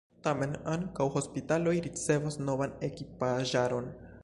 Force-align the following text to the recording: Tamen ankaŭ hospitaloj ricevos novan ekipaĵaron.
Tamen 0.27 0.53
ankaŭ 0.75 1.05
hospitaloj 1.17 1.75
ricevos 1.89 2.39
novan 2.49 2.75
ekipaĵaron. 2.91 3.95